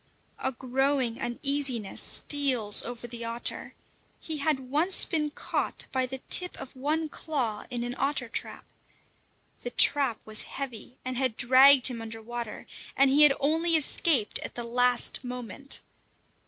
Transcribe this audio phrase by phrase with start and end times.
[0.39, 3.75] A growing uneasiness steals over the otter.
[4.19, 8.65] He had once been caught by the tip of one claw in an otter trap.
[9.61, 12.65] The trap was heavy, and had dragged him under water;
[12.97, 15.81] and he had only escaped at the last moment.